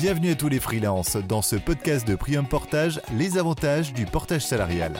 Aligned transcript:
Bienvenue 0.00 0.30
à 0.30 0.34
tous 0.34 0.48
les 0.48 0.60
freelances 0.60 1.16
dans 1.16 1.42
ce 1.42 1.56
podcast 1.56 2.08
de 2.08 2.14
Prium 2.14 2.48
Portage, 2.48 3.02
les 3.18 3.36
avantages 3.36 3.92
du 3.92 4.06
portage 4.06 4.46
salarial. 4.46 4.94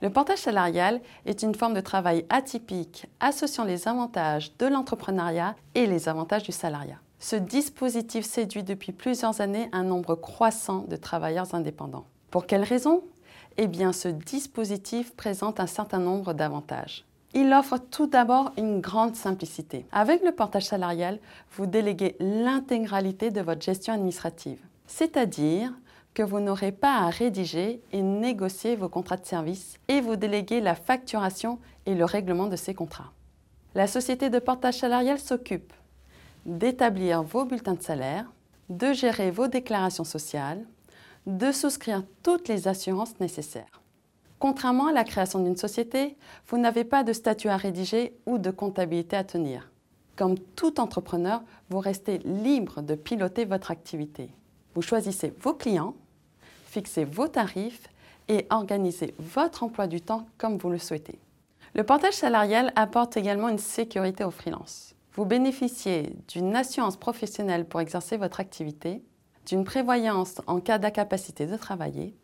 Le 0.00 0.08
portage 0.08 0.38
salarial 0.38 1.02
est 1.26 1.42
une 1.42 1.54
forme 1.54 1.74
de 1.74 1.82
travail 1.82 2.24
atypique 2.30 3.08
associant 3.20 3.64
les 3.64 3.88
avantages 3.88 4.56
de 4.56 4.64
l'entrepreneuriat 4.64 5.54
et 5.74 5.84
les 5.84 6.08
avantages 6.08 6.44
du 6.44 6.52
salariat. 6.52 6.96
Ce 7.18 7.36
dispositif 7.36 8.24
séduit 8.24 8.62
depuis 8.62 8.92
plusieurs 8.92 9.42
années 9.42 9.68
un 9.72 9.84
nombre 9.84 10.14
croissant 10.14 10.86
de 10.88 10.96
travailleurs 10.96 11.54
indépendants. 11.54 12.06
Pour 12.30 12.46
quelles 12.46 12.64
raisons 12.64 13.04
Eh 13.58 13.66
bien, 13.66 13.92
ce 13.92 14.08
dispositif 14.08 15.14
présente 15.14 15.60
un 15.60 15.66
certain 15.66 15.98
nombre 15.98 16.32
d'avantages. 16.32 17.04
Il 17.34 17.52
offre 17.54 17.78
tout 17.78 18.06
d'abord 18.06 18.52
une 18.58 18.80
grande 18.80 19.16
simplicité. 19.16 19.86
Avec 19.90 20.22
le 20.22 20.32
portage 20.32 20.66
salarial, 20.66 21.18
vous 21.52 21.66
déléguez 21.66 22.16
l'intégralité 22.20 23.30
de 23.30 23.40
votre 23.40 23.62
gestion 23.62 23.94
administrative, 23.94 24.60
c'est-à-dire 24.86 25.72
que 26.12 26.22
vous 26.22 26.40
n'aurez 26.40 26.72
pas 26.72 26.98
à 26.98 27.08
rédiger 27.08 27.80
et 27.92 28.02
négocier 28.02 28.76
vos 28.76 28.90
contrats 28.90 29.16
de 29.16 29.24
service 29.24 29.78
et 29.88 30.02
vous 30.02 30.16
déléguez 30.16 30.60
la 30.60 30.74
facturation 30.74 31.58
et 31.86 31.94
le 31.94 32.04
règlement 32.04 32.48
de 32.48 32.56
ces 32.56 32.74
contrats. 32.74 33.12
La 33.74 33.86
société 33.86 34.28
de 34.28 34.38
portage 34.38 34.78
salarial 34.78 35.18
s'occupe 35.18 35.72
d'établir 36.44 37.22
vos 37.22 37.46
bulletins 37.46 37.74
de 37.74 37.82
salaire, 37.82 38.26
de 38.68 38.92
gérer 38.92 39.30
vos 39.30 39.48
déclarations 39.48 40.04
sociales, 40.04 40.66
de 41.26 41.52
souscrire 41.52 42.04
toutes 42.22 42.48
les 42.48 42.68
assurances 42.68 43.18
nécessaires. 43.20 43.81
Contrairement 44.42 44.88
à 44.88 44.92
la 44.92 45.04
création 45.04 45.38
d'une 45.38 45.56
société, 45.56 46.16
vous 46.48 46.58
n'avez 46.58 46.82
pas 46.82 47.04
de 47.04 47.12
statut 47.12 47.48
à 47.48 47.56
rédiger 47.56 48.18
ou 48.26 48.38
de 48.38 48.50
comptabilité 48.50 49.14
à 49.14 49.22
tenir. 49.22 49.70
Comme 50.16 50.36
tout 50.36 50.80
entrepreneur, 50.80 51.44
vous 51.70 51.78
restez 51.78 52.18
libre 52.24 52.82
de 52.82 52.96
piloter 52.96 53.44
votre 53.44 53.70
activité. 53.70 54.30
Vous 54.74 54.82
choisissez 54.82 55.32
vos 55.38 55.54
clients, 55.54 55.94
fixez 56.64 57.04
vos 57.04 57.28
tarifs 57.28 57.86
et 58.26 58.48
organisez 58.50 59.14
votre 59.20 59.62
emploi 59.62 59.86
du 59.86 60.00
temps 60.00 60.26
comme 60.38 60.58
vous 60.58 60.70
le 60.70 60.78
souhaitez. 60.78 61.20
Le 61.76 61.84
portage 61.84 62.14
salarial 62.14 62.72
apporte 62.74 63.16
également 63.16 63.48
une 63.48 63.58
sécurité 63.58 64.24
aux 64.24 64.32
freelances. 64.32 64.96
Vous 65.12 65.24
bénéficiez 65.24 66.16
d'une 66.26 66.56
assurance 66.56 66.96
professionnelle 66.96 67.64
pour 67.64 67.80
exercer 67.80 68.16
votre 68.16 68.40
activité, 68.40 69.04
d'une 69.46 69.62
prévoyance 69.62 70.40
en 70.48 70.58
cas 70.58 70.78
d'incapacité 70.78 71.46
de 71.46 71.56
travailler, 71.56 72.16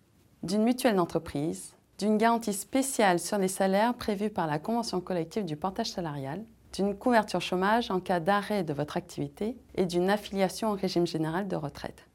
d'une 0.42 0.64
mutuelle 0.64 0.96
d'entreprise, 0.96 1.76
d'une 1.98 2.16
garantie 2.16 2.52
spéciale 2.52 3.18
sur 3.18 3.38
les 3.38 3.48
salaires 3.48 3.94
prévus 3.94 4.30
par 4.30 4.46
la 4.46 4.60
Convention 4.60 5.00
collective 5.00 5.44
du 5.44 5.56
portage 5.56 5.90
salarial, 5.90 6.44
d'une 6.72 6.94
couverture 6.94 7.40
chômage 7.40 7.90
en 7.90 7.98
cas 7.98 8.20
d'arrêt 8.20 8.62
de 8.62 8.72
votre 8.72 8.96
activité 8.96 9.56
et 9.74 9.84
d'une 9.84 10.08
affiliation 10.08 10.70
au 10.70 10.74
régime 10.74 11.06
général 11.06 11.48
de 11.48 11.56
retraite. 11.56 12.06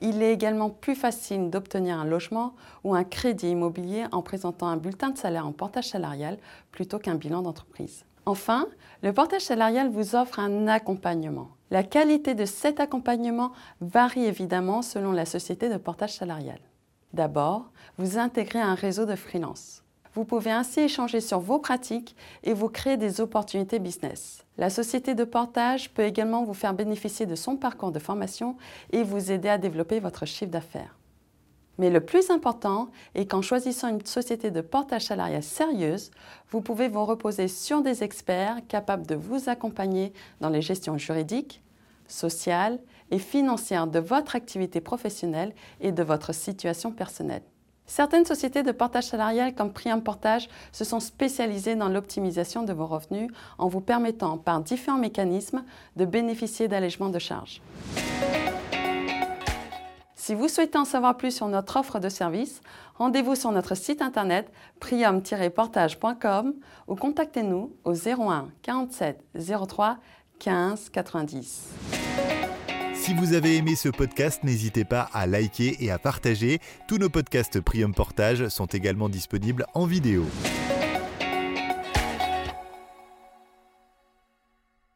Il 0.00 0.22
est 0.22 0.32
également 0.32 0.70
plus 0.70 0.94
facile 0.94 1.50
d'obtenir 1.50 1.98
un 1.98 2.06
logement 2.06 2.54
ou 2.84 2.94
un 2.94 3.04
crédit 3.04 3.50
immobilier 3.50 4.06
en 4.12 4.22
présentant 4.22 4.66
un 4.66 4.78
bulletin 4.78 5.10
de 5.10 5.18
salaire 5.18 5.46
en 5.46 5.52
portage 5.52 5.90
salarial 5.90 6.38
plutôt 6.72 6.98
qu'un 6.98 7.16
bilan 7.16 7.42
d'entreprise. 7.42 8.04
Enfin, 8.26 8.66
le 9.02 9.12
portage 9.12 9.42
salarial 9.42 9.90
vous 9.90 10.16
offre 10.16 10.38
un 10.38 10.68
accompagnement. 10.68 11.48
La 11.70 11.82
qualité 11.82 12.34
de 12.34 12.46
cet 12.46 12.80
accompagnement 12.80 13.52
varie 13.80 14.24
évidemment 14.24 14.82
selon 14.82 15.12
la 15.12 15.26
société 15.26 15.68
de 15.68 15.76
portage 15.76 16.14
salarial. 16.14 16.58
D'abord, 17.12 17.70
vous 17.98 18.18
intégrez 18.18 18.60
un 18.60 18.74
réseau 18.74 19.06
de 19.06 19.16
freelance. 19.16 19.82
Vous 20.14 20.24
pouvez 20.24 20.50
ainsi 20.50 20.80
échanger 20.80 21.20
sur 21.20 21.38
vos 21.38 21.58
pratiques 21.58 22.16
et 22.42 22.52
vous 22.52 22.68
créer 22.68 22.96
des 22.96 23.20
opportunités 23.20 23.78
business. 23.78 24.44
La 24.58 24.68
société 24.68 25.14
de 25.14 25.24
portage 25.24 25.90
peut 25.90 26.02
également 26.02 26.44
vous 26.44 26.54
faire 26.54 26.74
bénéficier 26.74 27.26
de 27.26 27.36
son 27.36 27.56
parcours 27.56 27.92
de 27.92 28.00
formation 28.00 28.56
et 28.92 29.04
vous 29.04 29.30
aider 29.30 29.48
à 29.48 29.58
développer 29.58 30.00
votre 30.00 30.26
chiffre 30.26 30.50
d'affaires. 30.50 30.96
Mais 31.78 31.90
le 31.90 32.00
plus 32.00 32.28
important 32.30 32.90
est 33.14 33.24
qu'en 33.24 33.40
choisissant 33.40 33.88
une 33.88 34.04
société 34.04 34.50
de 34.50 34.60
portage 34.60 35.06
salarial 35.06 35.42
sérieuse, 35.42 36.10
vous 36.50 36.60
pouvez 36.60 36.88
vous 36.88 37.06
reposer 37.06 37.48
sur 37.48 37.80
des 37.80 38.02
experts 38.02 38.58
capables 38.68 39.06
de 39.06 39.14
vous 39.14 39.48
accompagner 39.48 40.12
dans 40.40 40.50
les 40.50 40.60
gestions 40.60 40.98
juridiques, 40.98 41.62
sociales 42.10 42.78
et 43.10 43.18
financières 43.18 43.86
de 43.86 43.98
votre 43.98 44.36
activité 44.36 44.80
professionnelle 44.80 45.54
et 45.80 45.92
de 45.92 46.02
votre 46.02 46.34
situation 46.34 46.92
personnelle. 46.92 47.42
Certaines 47.86 48.24
sociétés 48.24 48.62
de 48.62 48.70
portage 48.70 49.08
salarial 49.08 49.52
comme 49.52 49.72
Priam 49.72 50.00
Portage 50.00 50.48
se 50.70 50.84
sont 50.84 51.00
spécialisées 51.00 51.74
dans 51.74 51.88
l'optimisation 51.88 52.62
de 52.62 52.72
vos 52.72 52.86
revenus 52.86 53.32
en 53.58 53.66
vous 53.66 53.80
permettant 53.80 54.38
par 54.38 54.60
différents 54.60 54.96
mécanismes 54.96 55.64
de 55.96 56.04
bénéficier 56.04 56.68
d'allègements 56.68 57.08
de 57.08 57.18
charges. 57.18 57.60
Si 60.14 60.34
vous 60.36 60.46
souhaitez 60.46 60.78
en 60.78 60.84
savoir 60.84 61.16
plus 61.16 61.34
sur 61.34 61.48
notre 61.48 61.80
offre 61.80 61.98
de 61.98 62.08
service, 62.08 62.60
rendez-vous 62.94 63.34
sur 63.34 63.50
notre 63.50 63.74
site 63.74 64.02
internet 64.02 64.52
prium-portage.com 64.78 66.54
ou 66.86 66.94
contactez-nous 66.94 67.72
au 67.82 67.94
01 67.94 68.50
47 68.62 69.20
03 69.66 69.96
15 70.40 70.88
90. 70.90 71.68
Si 72.94 73.14
vous 73.14 73.34
avez 73.34 73.56
aimé 73.56 73.76
ce 73.76 73.90
podcast, 73.90 74.42
n'hésitez 74.42 74.84
pas 74.84 75.08
à 75.12 75.26
liker 75.26 75.76
et 75.80 75.90
à 75.90 75.98
partager. 75.98 76.60
Tous 76.88 76.96
nos 76.96 77.10
podcasts 77.10 77.60
Prium 77.60 77.94
Portage 77.94 78.48
sont 78.48 78.66
également 78.66 79.08
disponibles 79.08 79.66
en 79.74 79.84
vidéo. 79.84 80.24